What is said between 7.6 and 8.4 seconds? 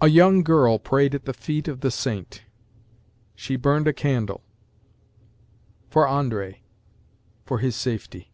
his safety.